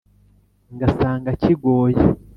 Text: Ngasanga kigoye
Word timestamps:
Ngasanga 0.75 1.29
kigoye 1.41 2.01